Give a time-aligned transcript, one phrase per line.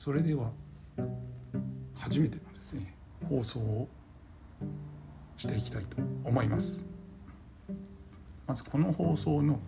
[0.00, 0.52] それでは
[1.96, 2.94] 初めてのですね
[3.28, 3.88] 放送を
[5.36, 6.86] していきたいと思います。
[8.46, 9.58] まずこの放送の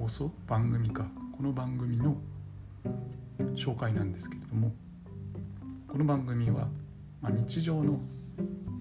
[0.00, 1.06] 放送番組か
[1.36, 2.16] この番組の
[3.54, 4.72] 紹介なんですけれども
[5.86, 6.66] この番組は、
[7.20, 8.00] ま、日常の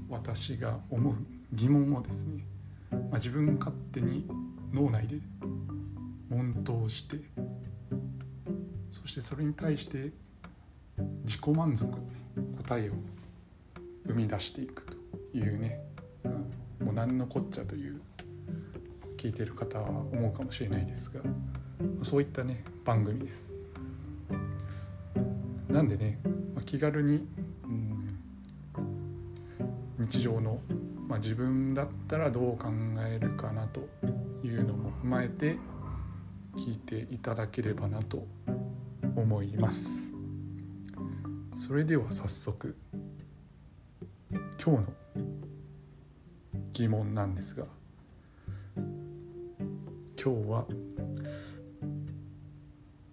[0.10, 1.16] 私が思う
[1.54, 2.44] 疑問をですね、
[2.90, 4.28] まあ、自分勝手に
[4.74, 5.18] 脳内で
[6.28, 7.18] 問答して
[9.02, 10.12] そしてそれに対して
[11.24, 11.92] 自己満足、
[12.58, 12.94] 答えを
[14.06, 15.80] 生み出していくというね、
[16.24, 18.02] うん、もう何のこっちゃという
[19.18, 21.22] 聞いてる方は思うかもしれないですが
[22.04, 23.52] そういったね番組です。
[25.70, 26.20] なんでね、
[26.56, 27.28] まあ、気軽に、
[27.64, 28.08] うん、
[30.00, 30.60] 日常の、
[31.08, 32.70] まあ、自分だったらどう考
[33.08, 33.88] えるかなと
[34.44, 35.58] いうのも踏まえて
[36.58, 38.26] 聞いていただければなと
[39.20, 40.12] 思います
[41.54, 42.76] それでは早速
[44.64, 44.94] 今日の
[46.74, 47.66] 疑問なんですが
[48.76, 48.86] 今
[50.16, 50.66] 日は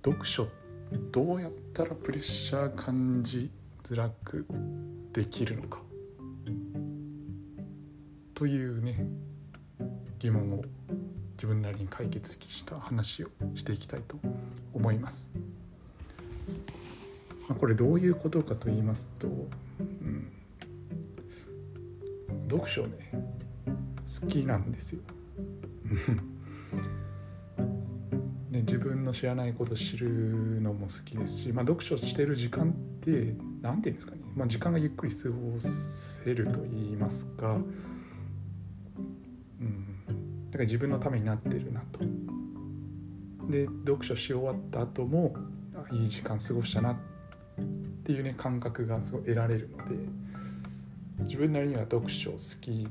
[0.04, 0.46] 読書
[1.10, 3.50] どうやったらプレッシャー感じ
[3.82, 4.46] づらく
[5.12, 5.80] できるのか？
[8.34, 9.06] というね
[10.18, 10.62] 疑問を
[11.32, 14.18] 自分なりに解決した話をしていきたいと
[14.72, 15.30] 思います。
[17.48, 20.32] まあ、これどういうことかと言いますと、うん、
[22.50, 23.10] 読書ね
[24.20, 25.00] 好きなんですよ。
[28.50, 37.56] ね、自分の知らないこと知るのも好きですし、まあ、読書してる時間って何て言うんですかね、まあ、時間がゆっくり過ごせると言いますか。
[39.60, 39.86] うん。
[40.50, 42.00] だから自分のためになってるなと。
[43.50, 45.34] で読書し終わった後も
[45.92, 47.15] いい時間過ごしたなって
[47.58, 47.62] っ
[48.04, 49.96] ていうね感覚がすごい得られるので
[51.20, 52.86] 自分なりには読書好き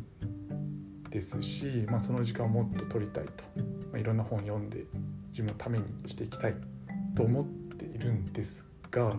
[1.09, 3.43] ですし、まあ、その時間をもっと取りたいと、
[3.91, 4.83] まあ、いろんな本読んで
[5.29, 6.55] 自分のためにしていきたい
[7.15, 7.45] と思っ
[7.77, 9.15] ているんですが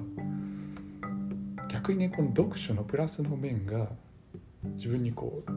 [1.68, 3.88] 逆にねこの読書のプラスの面が
[4.74, 5.50] 自分にこう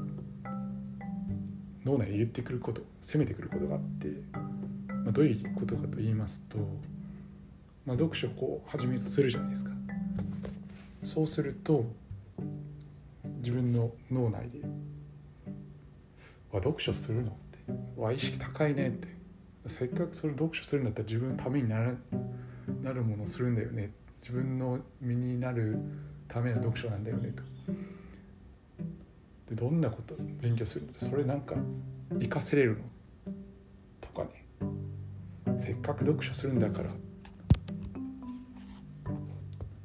[1.86, 4.08] 脳内で言ってくること攻めてくることがあって、
[4.88, 6.58] まあ、どういうことかと言いますと、
[7.86, 9.79] まあ、読書をこう始めようとするじゃないですか。
[11.04, 11.86] そうすると
[13.40, 14.60] 自分の脳内で
[16.52, 19.08] 「わ読書するの?」って「わ意識高いね」って
[19.68, 21.98] せっかくそれ読書するんだったら自分のためになる
[22.84, 23.92] なるものをするんだよね
[24.22, 25.78] 自分の身になる
[26.28, 27.44] ための読書なんだよねと。
[29.50, 30.94] でどんなこと勉強するの？
[30.98, 31.56] それなんか
[32.14, 32.84] 活かせれるの？
[34.02, 34.46] とかね
[35.60, 36.90] せっかく読書するんだから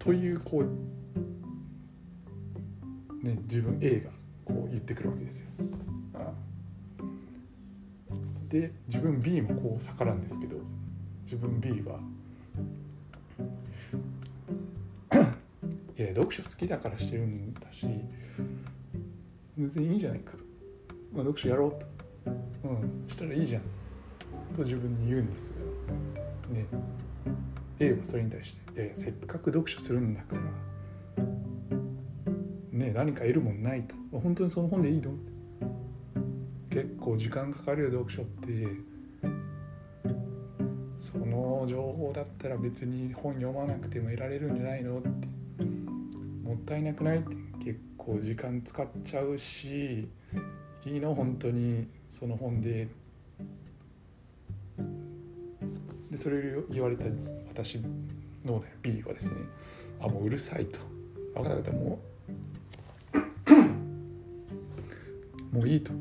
[0.05, 0.65] というこう
[3.27, 4.11] ね自分 A が
[4.45, 5.47] こう言ってくるわけですよ。
[6.15, 6.31] あ
[8.51, 10.57] で自分 B もこう逆らうんですけど
[11.23, 11.99] 自分 B は
[15.97, 17.87] いや読書好きだからしてるんだし
[19.57, 20.39] 全然いいじゃないかと、
[21.15, 21.87] まあ、読書やろうと、
[22.69, 23.63] うん、したらいいじゃん
[24.55, 25.55] と自分に言うんです
[26.49, 26.55] が。
[26.55, 26.67] ね。
[27.81, 31.25] A はそれに対して「いやいやせっかく読書するんだから
[32.73, 33.95] ね何か得るもんないと。
[34.19, 35.13] 本当にその本でいいの?」
[36.71, 38.67] 結構時間かかるよ読書って。
[40.99, 44.99] その情報だったら別に本読まなくても得られるんじゃないの？
[44.99, 45.09] って。
[46.43, 47.19] もったいなくない？
[47.19, 47.37] って。
[47.65, 50.09] 結構時間使っちゃうし
[50.87, 51.15] いいの？
[51.15, 52.89] 本当にその本で。
[56.11, 57.05] でそれを言われた
[57.55, 57.79] 私
[58.45, 59.37] の、ね、B はですね
[60.01, 60.79] あもううるさいと。
[61.35, 61.99] 分かった方も
[65.53, 65.93] う もういいと。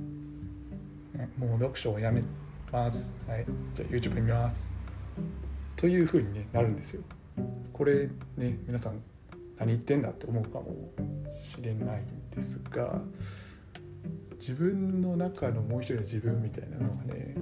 [1.38, 2.24] もう読書をやめ
[2.72, 3.14] ます。
[3.28, 3.46] はい。
[3.76, 4.74] じゃあ YouTube 見ます。
[5.76, 7.04] というふうに、ね、なるんですよ。
[7.72, 9.02] これね皆さん
[9.58, 10.92] 何言ってんだって思うかも
[11.30, 13.02] しれないんですが
[14.40, 17.36] 自分の中のもう一人の自分みたいなのがね、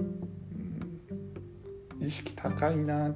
[2.00, 3.14] うん、意識高いな意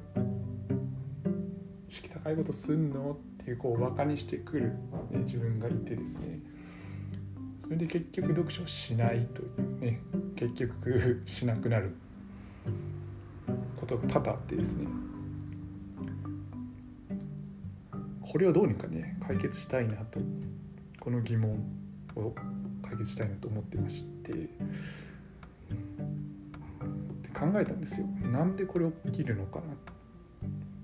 [2.27, 3.11] 識高いうことすんの？
[3.13, 4.73] っていうこうバカにしてくる、
[5.11, 6.39] ね、自分がいてですね。
[7.63, 9.99] それで結局読書しないというね
[10.35, 11.95] 結局しなくなる
[13.75, 14.87] ことが多々あってですね。
[18.21, 20.19] これをどうにかね解決したいなと
[20.99, 21.51] この疑問
[22.15, 22.33] を
[22.81, 24.33] 解決したいなと思ってまして。
[24.33, 24.49] で
[27.33, 28.07] 考えたんですよ。
[28.31, 29.93] なんでこれ起きるのかなと。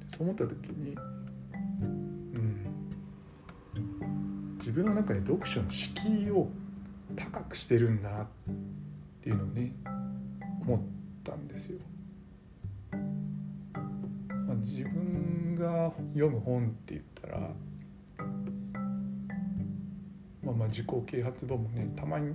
[0.07, 0.95] そう思った時に
[4.63, 6.48] 自分の中で読書の敷居を
[7.18, 8.27] 高くしてるんだなっ
[9.21, 9.74] ていうのをね
[10.62, 10.80] 思っ
[11.21, 11.80] たんですよ。
[12.94, 17.39] まあ、自分が読む本って言ったら、
[20.42, 22.33] まあ、まあ自己啓発本もねたまに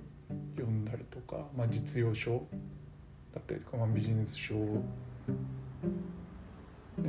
[0.55, 2.47] 読んだりとか、まあ、実用書
[3.35, 4.83] だったりとか、まあ、ビジネス書、ね、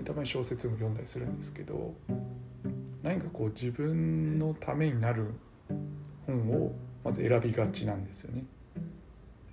[0.05, 1.93] たまに小説も読んだりするんですけど
[3.09, 5.33] 何かこう自分のためになる
[6.27, 6.71] 本を
[7.03, 8.43] まず選びがちなんですよね。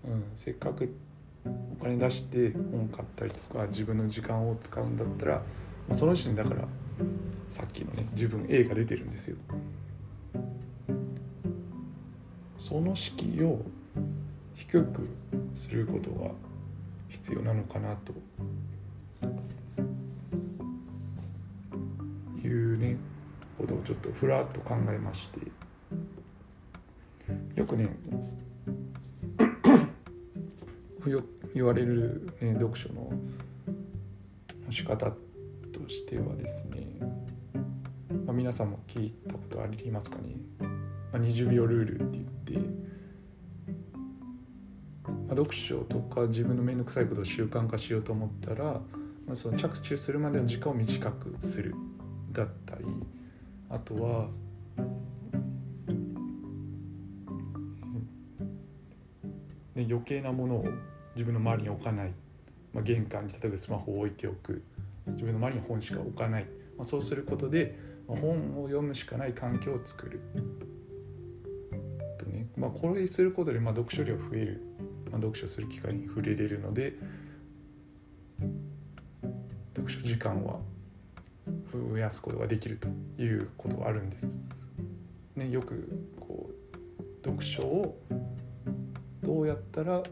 [0.05, 0.95] うん、せっかく
[1.81, 5.43] お金出して本買ったりとか自分の時間を使うんだったらま
[5.93, 6.69] あその時点だから
[7.49, 9.39] さっきのね自分 A が出てるんですよ。
[12.59, 13.63] その敷居を
[14.55, 15.09] 低く
[15.55, 16.31] することが
[17.09, 18.13] 必要なのかなと
[22.47, 22.99] いうね
[23.67, 25.41] ことをちょっとふらっと考えまして。
[27.57, 27.89] よくね
[31.11, 31.23] よ
[31.55, 33.11] 言われる、ね、読書の
[34.71, 36.87] 仕方としてはですね、
[38.25, 40.69] まあ、皆さんも聞いたことありますかね、ま
[41.15, 42.69] あ、20秒ルールって言って、
[45.09, 48.65] まあ、読書とか自分の面倒くさいことを習慣化しようと思ったら、
[49.27, 51.75] まあ、その着手するまでの時間を短くする
[52.33, 52.85] だったり
[53.69, 54.29] あとは
[59.77, 60.65] ね、余計なものを
[61.15, 62.13] 自分の周りに置かない、
[62.73, 64.63] まあ、玄関に例えばスマホを置いておく。
[65.09, 66.47] 自分の周りに本しか置かない、
[66.77, 67.79] まあ、そうすることで、
[68.09, 70.21] まあ、本を読むしかない環境を作る。
[72.19, 74.63] とね、まあ、これすることでまあ読書量増える、
[75.11, 76.95] まあ、読書する機会に触れれるので
[79.77, 80.59] 読書時間は
[81.73, 82.89] 増やすことができると
[83.23, 84.39] いうことがあるんです。
[85.35, 87.99] ね、よくこう読書を
[89.23, 90.03] どうやったら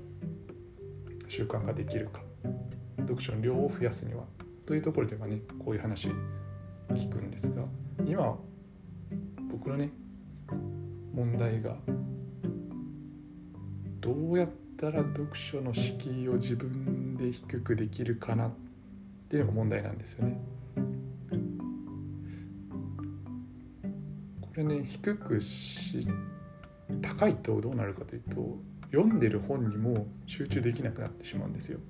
[1.28, 2.20] 習慣ができるか
[2.98, 4.24] 読書の量を増やすには
[4.66, 6.08] というところではねこういう話
[6.90, 7.62] 聞くんですが
[8.04, 8.36] 今
[9.50, 9.90] 僕のね
[11.14, 11.76] 問題が
[14.00, 18.52] どうやったら読書の敷居を自分で低くできるかなっ
[19.30, 20.38] ていうのが問題なんですよね。
[24.54, 26.06] これね低くし
[27.02, 28.56] 高いとどうなるかというと
[28.92, 31.80] 読んでる本にも集中できなくなってしまうんですよ。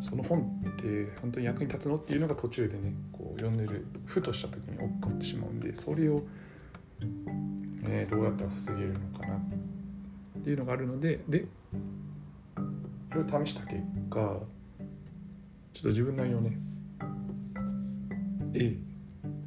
[0.00, 6.22] その本って本当に役に立つのっていうのが途中でねこう読んでるふとした時に起こってしまうんでそれを、
[7.88, 9.40] えー、どうやったら防げるのかなっ
[10.42, 11.46] ていうのがあるのでで
[13.10, 13.80] これを試した結
[14.10, 14.18] 果
[15.72, 16.58] ちょっと自分なりのね
[18.54, 18.76] A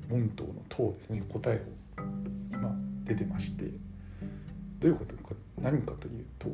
[0.09, 2.03] 問答の答ですね答えを
[2.51, 3.65] 今出てまして
[4.79, 6.49] どういうことか何かというと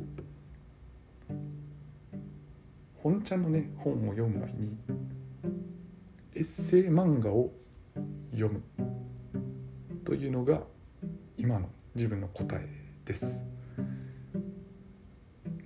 [3.02, 4.76] 本ちゃんのね本を読む前に
[6.34, 7.52] エッセイ漫画を
[8.32, 8.62] 読む
[10.04, 10.60] というのが
[11.36, 12.68] 今の自分の答え
[13.04, 13.42] です。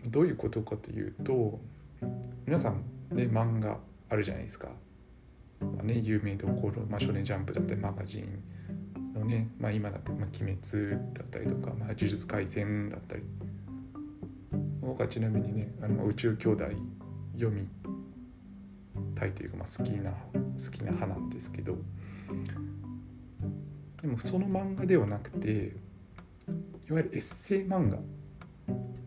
[0.07, 1.61] どういうことかというと
[2.47, 3.78] 皆さんね漫画
[4.09, 4.69] あるじゃないですか。
[5.61, 13.23] まあ、ね有名どころ、まあ、少年ジャンプだったりマガジンのね、まあ、今だと、まあ、鬼滅だったりとか、まあ、呪術廻戦だったり。
[14.87, 16.65] 僕はちなみにねあの宇宙兄弟
[17.35, 17.67] 読み
[19.17, 21.77] たいというか、まあ、好きな好きな派なんですけど。
[24.01, 25.49] でもその漫画ではなくて
[26.89, 27.99] いわゆるエッセイ漫画。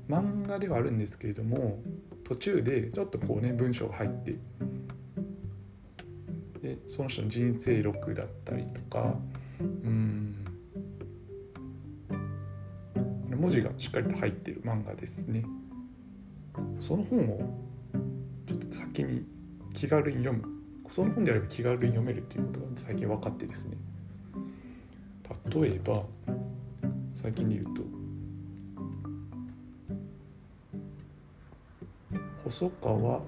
[0.09, 1.79] 漫画ではあるんですけれども
[2.23, 4.35] 途中でちょっとこうね文章が入って
[6.61, 9.15] でその人の人生録だったりとか
[9.59, 10.35] うん。
[13.39, 15.45] 文字がしっかりと入ってる漫画ですね。
[16.81, 17.57] その本を
[18.45, 19.25] ちょっと先に
[19.73, 20.43] 気軽に読む。
[20.91, 23.77] その本であれば気軽に読めるっていうことが最近分かってですね。
[25.55, 26.03] 例えば
[27.13, 27.81] 最近で言うと
[32.43, 33.21] 細川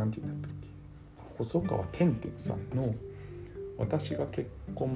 [0.00, 0.68] なんて言うんだったっけ
[1.36, 2.94] 細川天天さんの
[3.76, 4.92] 「私が結婚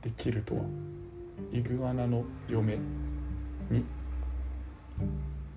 [0.00, 0.62] できるとは
[1.52, 2.78] イグアナの嫁
[3.70, 3.84] に」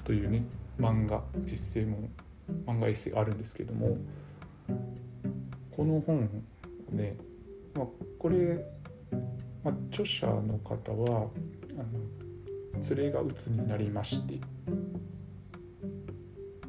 [0.04, 0.44] というね
[0.78, 2.10] 漫画エッセイも
[2.66, 3.98] 漫画エッセイがあるんですけども
[5.72, 6.30] この本
[6.92, 7.16] ね、
[7.74, 7.88] まあ、
[8.20, 8.66] これ、
[9.64, 11.30] まあ、著者の方は
[11.78, 11.84] あ
[12.78, 14.40] の連れが鬱になりましてっ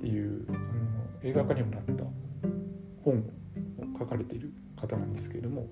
[0.01, 0.59] ていうあの
[1.25, 2.05] 映画化にもなった
[3.05, 3.23] 本を
[3.99, 5.67] 書かれている方なんですけれども、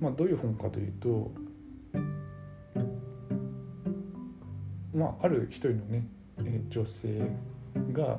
[0.00, 1.30] まあ、どういう本かというと、
[4.94, 6.08] まあ、ある一人のね、
[6.68, 7.20] 女性
[7.92, 8.18] が、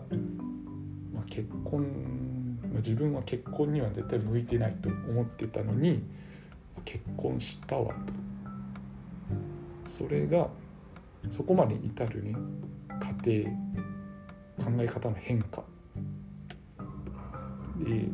[1.14, 6.04] まあ、結婚、まあ、自分は結婚には絶対向いてないと思ってたのに
[6.86, 8.14] 結婚したわと。
[9.90, 10.48] それが
[11.30, 12.36] そこまで至るね
[13.24, 13.67] 家庭
[14.68, 15.64] 考え方の変化。
[17.80, 18.10] で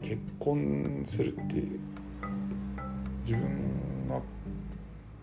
[0.00, 1.62] 結婚するって
[3.24, 4.20] 自分が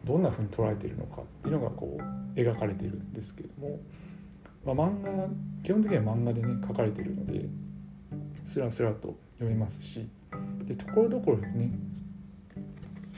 [0.04, 1.98] どんなふうに捉えているのかっていうのがこ
[2.36, 3.80] う描かれているんですけども、
[4.66, 5.28] まあ、漫画
[5.64, 7.46] 基本的には漫画でね書かれているので
[8.46, 10.10] スラスラと読めますし
[10.64, 11.72] でところどころにね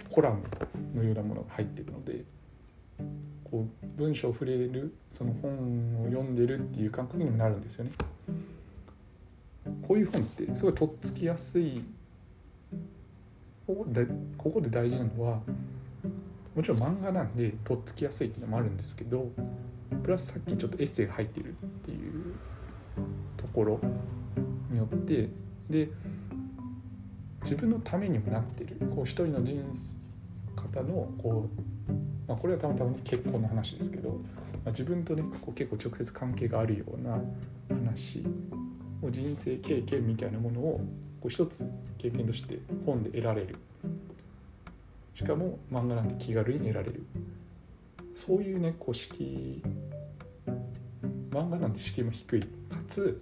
[0.10, 0.44] コラム
[0.94, 2.25] のようなものが入っているので
[3.55, 7.91] こう文章触れるその本を読んでるっていう感覚にもなるんですよね。
[9.88, 11.81] こういう本ってすごいとっつきやすい
[13.65, 14.05] ここで
[14.38, 15.39] ここで大事なのは
[16.53, 19.31] もちろん漫画なんでとっつきやすいっていうのもあるんですけど
[20.03, 22.33] プラスさっきちょっとエッセイが入ってるっていう
[23.38, 23.79] ところ
[24.69, 25.29] によって
[25.69, 25.89] で
[27.41, 29.95] 自分のためにもなってるこう一人の人生
[30.62, 31.50] 方のこ
[31.89, 34.15] うまあ、これはたまたまに結婚の話ですけど、ま
[34.67, 37.20] あ、自分とねこう結構直接関係があるような
[37.70, 38.24] 話
[39.01, 40.82] を人生経験みたいなものを
[41.22, 41.65] こう一つ
[41.98, 43.55] 経験として本で得られる。
[45.13, 47.05] しかも漫画なんで気軽に得られる。
[48.15, 49.63] そういうねこう敷
[51.32, 52.39] 漫画なんて敷居も低い。
[52.41, 52.48] か
[52.88, 53.22] つ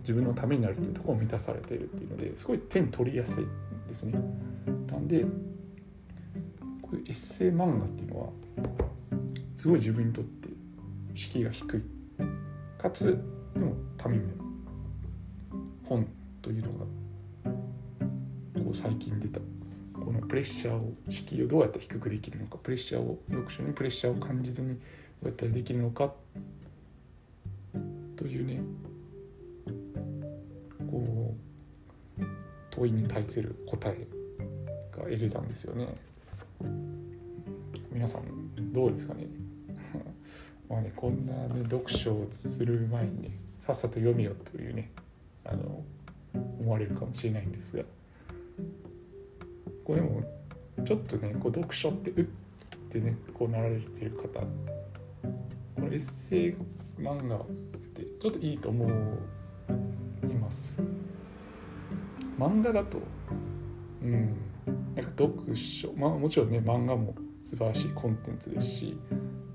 [0.00, 3.46] 自分のためになるっていうところを満たされているっていうのですごい手に取りやすい
[3.88, 4.18] ですね。
[4.90, 5.24] なんで
[6.92, 8.28] エッセイ漫画っていうのは
[9.56, 10.48] すごい自分にとって
[11.14, 11.82] 敷居が低い
[12.78, 13.18] かつ
[13.54, 14.24] でもために
[15.84, 16.06] 本
[16.40, 16.78] というのが
[18.64, 19.40] こう最近出た
[19.94, 24.74] このプレッシャーを敷居をどうやって低くできるのかプレッシャーを読書にプレッシャーを感じずにど
[25.24, 26.12] うやったらできるのか
[28.16, 28.62] というね
[30.90, 31.34] こ
[32.18, 32.24] う
[32.70, 34.06] 問いに対する答え
[34.96, 36.09] が得れたんですよね。
[38.00, 39.26] 皆さんどうですかね？
[40.70, 44.90] まあねこんなね読書をする前にねさっさと読みよというね
[45.44, 45.84] あの
[46.62, 47.84] 思われるかもしれないんですが。
[49.84, 50.22] これも
[50.82, 52.26] ちょっとねこう読書ってうっ
[52.88, 54.46] てねこうなられてる方こ
[55.76, 56.54] のエッセイ
[56.98, 57.46] 漫画っ
[57.92, 60.80] てちょっといいと思います。
[62.38, 62.98] 漫画だと
[64.02, 64.36] うん
[64.94, 68.98] なんか読書まあもちろんね漫画も素晴らしいコンテンツですし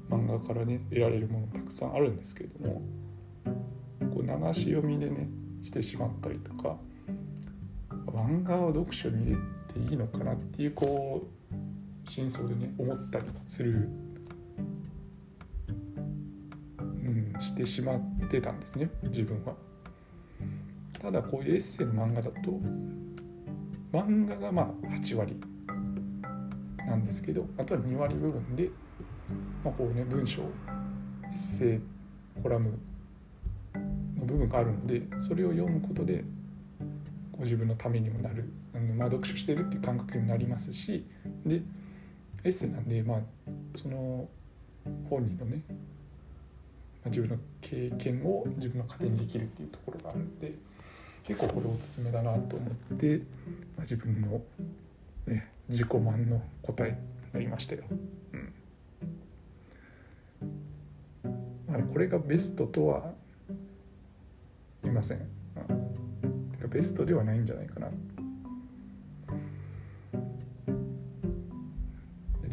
[0.10, 2.82] 漫画からね得られるものたくさんあるんですけれども
[4.14, 5.30] こう流し読みでね
[5.64, 6.78] してしまったりとか
[8.08, 9.38] 漫画を読書に入れ
[9.74, 13.90] ていいのかなっていうこう真相でね思ったりする、
[16.80, 19.54] うん、してしまってたんですね自分は。
[21.02, 22.60] ただこういうエッセイの漫画だと
[23.92, 25.40] 漫画がまあ8割
[26.96, 28.70] なんですけどあとは2割部分で、
[29.64, 30.46] まあ、こうね文章エ
[31.34, 32.78] ッセイコラム
[34.18, 36.24] の部分があるのでそれを読むことで
[37.32, 38.50] ご自分のためにもなる、
[38.98, 41.06] まあ、読書してるっていう感覚にもなりますし
[41.46, 41.62] で
[42.44, 43.20] エッセイなんで、まあ、
[43.76, 44.28] その
[45.10, 45.74] 本人のね、ま
[47.08, 50.54] あ、自分の経験を自分の糧にできるっていうところがあるので。
[51.28, 53.18] 結構これおすすめだなと思って、
[53.76, 54.40] まあ、自分の、
[55.26, 56.98] ね、自己満の答えに
[57.34, 57.84] なりましたよ。
[58.34, 58.54] うん
[61.68, 63.14] まあ、これがベストとは
[64.84, 65.20] 言いません。
[65.70, 65.74] う
[66.28, 67.90] ん、てかベストではないんじゃないかな。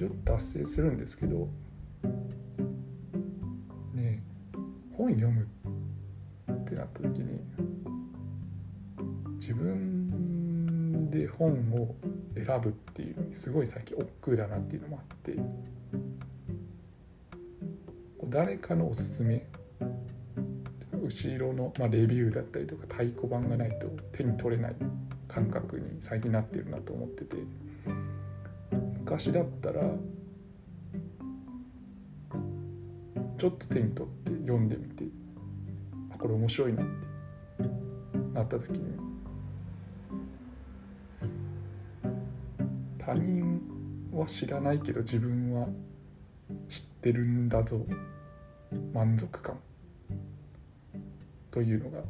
[0.03, 1.49] ちょっと達成するんですけど
[3.95, 4.21] ね
[4.97, 5.47] 本読む
[6.51, 7.39] ってなった時に
[9.39, 10.22] 自分
[11.13, 11.95] で本を
[12.35, 15.37] 選ぶっていうすごい最近億劫だなっていうのもあって。
[18.29, 19.45] 誰かのおすすめ
[21.05, 24.77] 後ろの、まあ、レビューだったりとか太鼓判がないと手に取れない
[25.29, 27.37] 感覚に最近なってるなと思ってて。
[29.13, 29.83] 昔だったら
[33.37, 35.05] ちょっと手に取って読んでみて
[36.15, 37.69] あこれ面白いなって
[38.33, 39.12] なった時に
[43.05, 43.61] 他人
[44.13, 45.67] は知らないけど自分は
[46.69, 47.85] 知ってるんだぞ。
[48.93, 49.55] 満足感
[51.51, 52.01] というのが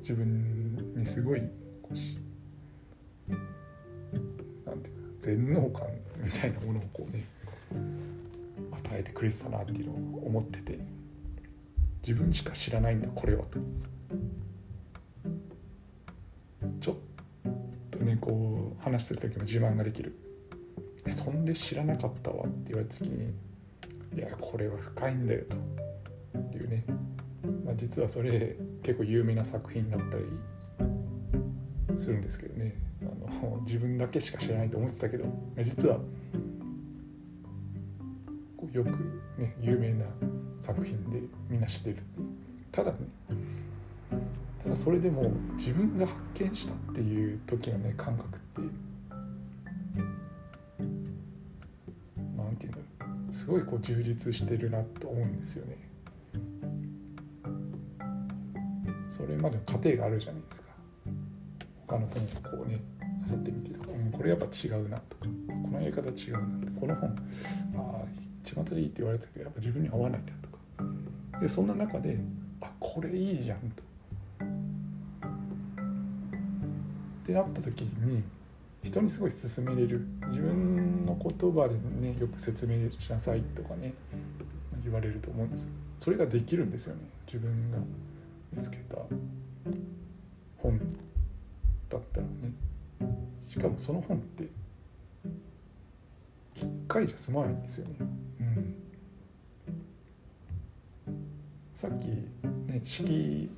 [0.00, 1.40] 自分にすごい
[1.82, 2.18] こうし
[4.66, 5.86] なんていうか全能感
[6.18, 7.24] みたいなものをこうね
[7.74, 10.78] 与えてくれてたなっていうのを思ってて
[12.06, 13.58] 自分しか知らないんだこれはと。
[16.80, 17.13] ちょっと
[18.04, 20.14] ねこう話する時も自慢ができる
[21.10, 23.32] 「そんで知らなかったわ」って言われた時に
[24.16, 25.56] 「いやこれは深いんだよ」と。
[26.58, 26.84] いうね、
[27.64, 30.24] まあ、実はそれ結構有名な作品だったり
[31.98, 32.74] するんですけどね。
[33.02, 33.04] あ
[33.42, 35.24] の 自分だけしか知らないと思ってたけど、
[35.56, 36.00] ま、実は
[38.72, 38.90] よく
[39.38, 40.06] ね有名な
[40.60, 42.04] 作品でみんな知ってるって
[42.72, 42.98] ただね
[44.74, 48.60] だそれでも自分が発見したっていう時のね感覚って
[52.36, 55.78] なんていうんだろうすごいこう充実してるなと思うんですよね。
[59.08, 60.68] それまでの過程があるじゃないですか。
[61.86, 62.80] 他の本をこうね
[63.30, 65.26] 漁ってみてとか、うん、これやっぱ違うなとか
[65.62, 67.10] このやり方違うなこの本
[67.76, 68.04] ああ
[68.44, 71.40] 一番いいって言われたけどやっぱ自分に合わないんだとか。
[71.40, 72.18] でそんな中で
[72.60, 73.83] あこれいいじゃんと。
[77.24, 78.22] ってなった時に
[78.82, 80.06] 人にすごい勧めれる。
[80.28, 83.94] 自分の言葉でねよく説明しなさいとかね
[84.82, 87.00] 言われると思うんですそれができるんですよね。
[87.26, 87.78] 自分が
[88.52, 88.96] 見つけた
[90.58, 90.78] 本
[91.88, 92.52] だったらね。
[93.48, 94.44] しかもその本って
[96.56, 97.94] 1回じゃ済まないんですよね。
[98.40, 98.74] うん、
[101.72, 102.06] さっき
[102.70, 103.50] ね式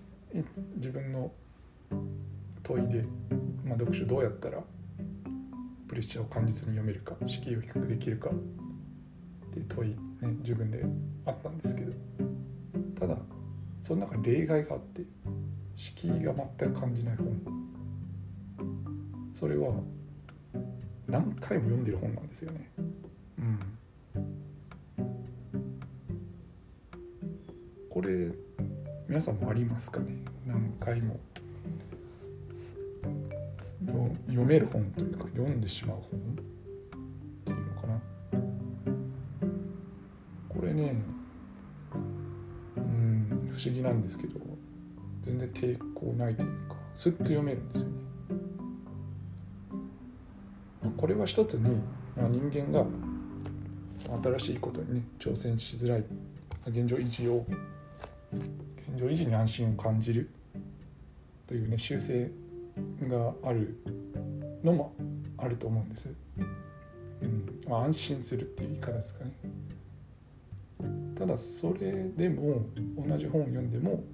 [0.77, 1.33] 自分の
[2.63, 3.05] 問いで、
[3.67, 4.63] まあ、読書どうやったら
[5.89, 8.33] プレッシャーを感じずに読めるか敷居を低くできるかっ
[9.53, 9.97] ていう問い、ね、
[10.39, 10.85] 自分で
[11.27, 11.93] あったんですけど
[12.99, 13.17] ただ
[13.83, 15.03] その中に例外があって
[15.75, 17.41] 敷居が全く感じない本。
[19.35, 19.75] それは
[21.07, 22.71] 何回も読んでる本なんですよね。
[23.39, 23.59] うん、
[27.91, 28.33] これ
[29.07, 30.17] 皆さんもありますかね？
[30.47, 31.21] 何回も。
[34.27, 36.23] 読める本というか読んでしまう本っ
[37.45, 38.01] ていうのかな。
[40.49, 40.97] これね
[42.77, 44.41] うん不思議なんですけど
[45.23, 47.95] 全然抵抗ないというかスッと読めるんですよね。
[50.97, 51.81] これは一つに
[52.17, 52.87] 人間が
[54.39, 56.05] 新しいことにね挑戦しづらい
[56.67, 57.45] 現状維持を
[58.33, 60.31] 現状維持に安心を感じる
[61.47, 62.31] というね習性
[63.09, 63.79] がある
[64.63, 64.95] のも
[65.39, 66.11] あると思うんです。
[67.23, 69.33] うんまあ、安心するっていう言い方ですかね。
[71.17, 74.05] ただそれでも同じ本を読んでも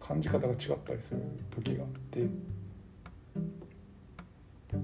[0.00, 2.26] 感じ方が違ったりする時があって
[4.74, 4.76] あ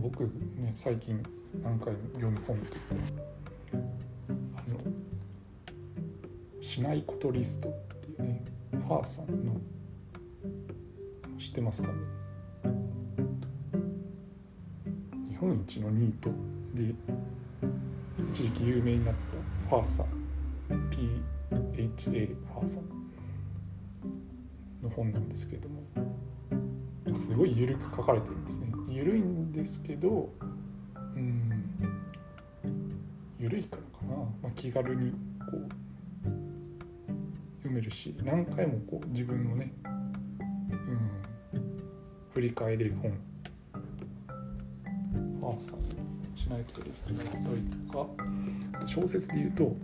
[0.00, 1.22] 僕ね最近
[1.62, 2.78] 何回も読む本といって
[4.56, 4.78] あの
[6.62, 9.60] 「しないことリスト」っていうねファーさんの
[11.52, 11.88] ってますか？
[11.88, 11.94] ね
[15.28, 16.30] 日本一のニート
[16.74, 16.94] で
[18.30, 19.14] 一時期有名になっ
[19.68, 20.06] たファーさん
[20.90, 21.10] PHA
[21.50, 22.84] ファーさん
[24.82, 25.82] の本なんですけれども
[27.14, 28.72] すごい緩く書かれてるんですね。
[28.88, 30.32] 緩いんですけど
[31.14, 31.66] うん
[33.38, 35.16] 緩いからかな、まあ、気軽にこ
[35.58, 35.68] う
[37.58, 39.72] 読めるし何回もこう自分をね、
[42.48, 43.12] り返れる本。
[45.40, 47.44] ファーさんしないとですねだったり
[47.88, 48.06] とか。
[48.86, 49.76] 小説で言うと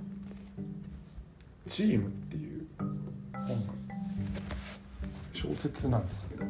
[1.68, 2.66] 「チーム」っていう
[3.32, 3.56] 本
[5.32, 6.44] 小説なんですけど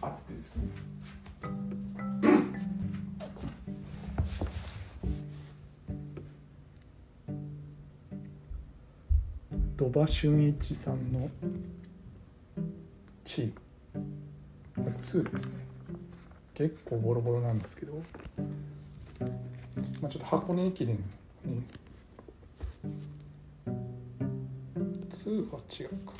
[0.00, 0.68] あってですね。
[9.76, 11.30] 鳥羽俊一さんの
[13.34, 13.52] チー
[14.80, 15.54] ム2ですね。
[16.54, 17.94] 結構ボロボロなんですけど、
[20.00, 20.94] まあ、ちょっと箱根駅伝
[21.44, 21.64] に
[25.10, 26.12] 2は違うか。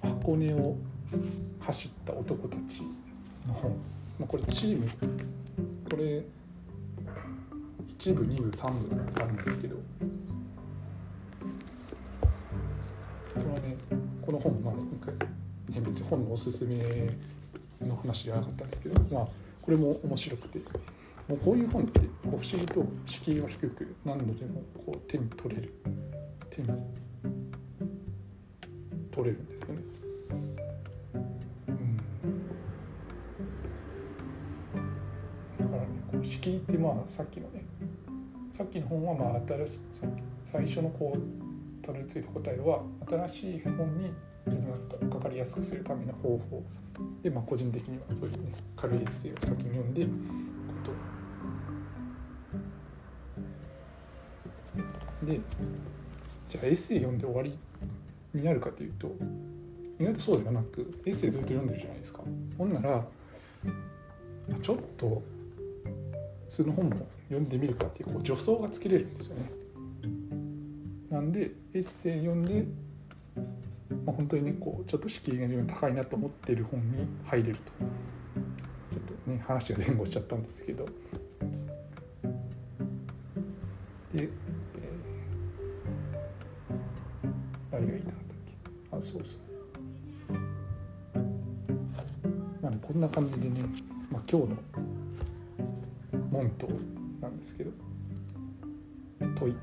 [0.00, 0.76] 箱根を
[1.58, 2.82] 走った男たち
[3.48, 3.72] の本、
[4.20, 4.88] まあ、これチーム
[5.90, 6.22] これ
[7.98, 9.76] 1部2部3部あるんですけど
[16.36, 16.76] おすすめ
[17.80, 19.28] の話じゃなかったんですけどまあ
[19.62, 20.58] これも面白くて
[21.26, 25.72] もうこういう本ってこう不思議と敷居が低く何度でもこう手に取れる
[26.50, 26.68] 手に
[29.10, 29.82] 取れるんですよね。
[31.68, 31.96] うん、
[35.58, 37.64] だからねこう式ってまあさっきのね
[38.52, 39.80] さっきの本はまあ新しい
[40.44, 42.82] 最初のこうたどり着いた答えは
[43.26, 44.12] 新しい本に
[44.46, 46.62] 自分がかかりやすくするための方法。
[47.22, 50.10] で、まあ、個人的にはそういうね軽いエッセイを先に読んでこ
[55.20, 55.26] と。
[55.26, 55.40] で
[56.48, 57.58] じゃあエッセイ読んで終わり
[58.32, 59.10] になるかというと
[59.98, 62.20] 意外とそうではなくエッセイずっと読んでるじゃないですか。
[62.56, 63.04] ほんなら
[64.62, 65.22] ちょっと
[66.48, 66.96] その本も
[67.28, 69.50] 読んでみるかっていうこう助走がつけれるんですよね。
[71.10, 72.64] なんでエッセイ読んで、
[74.06, 77.62] まあ、本当にねこうちょっと敷居が自分高いなと思っている本に入れると。
[77.62, 80.84] ちょっとね話が前後しちゃったんですけど。
[80.84, 80.92] で、
[84.14, 84.28] えー、
[87.72, 88.96] 何が言いたかったっけ？
[88.96, 89.40] あそうそう。
[92.62, 93.60] まあねこんな感じでね、
[94.10, 94.56] まあ、今日の
[96.30, 96.68] 問答
[97.20, 97.72] なんですけど。
[99.34, 99.56] 問い。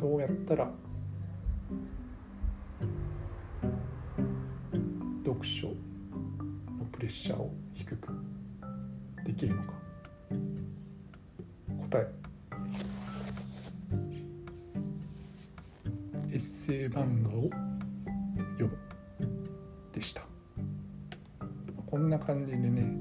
[0.00, 0.68] どうやったら
[5.44, 5.74] 書の
[6.92, 8.12] プレッシャーを低く
[9.24, 9.72] できるのか？
[11.90, 12.12] 答え。
[16.30, 17.50] エッセイ漫画を
[18.58, 18.78] 読む
[19.92, 20.22] でした。
[21.86, 22.96] こんな感じでね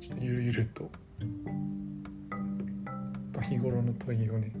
[0.00, 0.88] ちょっとゆるゆると
[3.42, 4.52] 日頃の問いをね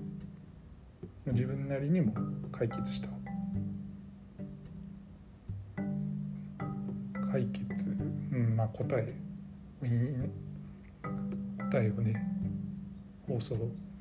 [1.26, 2.12] 自分なりにも
[2.50, 3.08] 解決した
[8.78, 9.14] 答え
[11.58, 12.14] 答えをね
[13.26, 13.56] 放送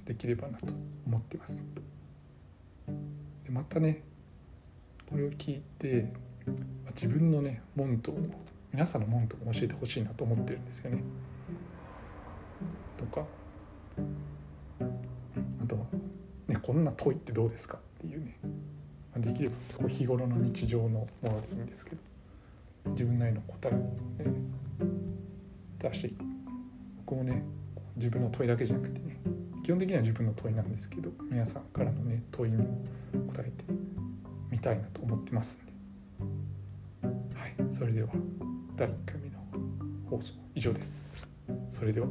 [0.05, 0.67] できればなと
[1.05, 1.63] 思ってます。
[3.43, 4.03] でまたね
[5.09, 6.13] これを聞いて
[6.93, 8.29] 自分のね門徒も
[8.71, 11.01] 皆さんの門徒も教えてほしいなと思ってるんですよね。
[12.97, 13.25] とか
[14.79, 15.85] あとは、
[16.47, 18.37] ねこんな問いってどうですかっていうね。
[19.17, 21.97] できればこう日頃の日常のものでいいんですけど
[22.91, 23.91] 自分なりの答えを、ね、
[25.79, 26.23] 出していく
[26.97, 27.43] 僕もね
[27.95, 29.19] 自分の問いだけじゃなくてね
[29.63, 32.81] 基本的には自分の問いなんですけど皆さんからのね問いにも
[33.33, 33.65] 答えて
[34.49, 37.37] みたいなと思ってますんで。
[37.37, 38.09] はいそれでは
[38.75, 39.37] 第1回目の
[40.09, 41.01] 放送以上です。
[41.71, 42.07] それでは。